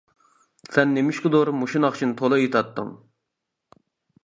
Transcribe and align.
سەن 0.75 0.89
نېمىشقىدۇر 0.95 1.51
مۇشۇ 1.59 1.83
ناخشىنى 1.85 2.17
تولا 2.23 2.41
ئېيتاتتىڭ. 2.41 2.93